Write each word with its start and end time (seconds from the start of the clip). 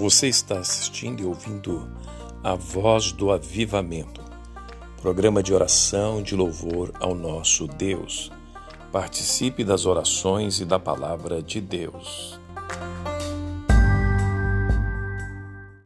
Você 0.00 0.28
está 0.28 0.60
assistindo 0.60 1.20
e 1.20 1.26
ouvindo 1.26 1.86
a 2.42 2.54
Voz 2.54 3.12
do 3.12 3.30
Avivamento, 3.30 4.22
programa 5.02 5.42
de 5.42 5.52
oração 5.52 6.22
de 6.22 6.34
louvor 6.34 6.90
ao 6.98 7.14
nosso 7.14 7.66
Deus. 7.66 8.32
Participe 8.90 9.62
das 9.62 9.84
orações 9.84 10.58
e 10.58 10.64
da 10.64 10.78
palavra 10.78 11.42
de 11.42 11.60
Deus. 11.60 12.40